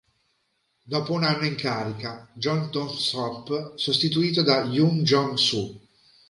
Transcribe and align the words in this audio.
Dopo 0.83 1.13
un 1.13 1.23
anno 1.23 1.45
in 1.45 1.53
carica, 1.53 2.27
Jo 2.33 2.69
Tong-sop, 2.71 3.73
sostituito 3.75 4.41
da 4.41 4.63
Yun 4.63 5.03
Jong-su. 5.03 5.79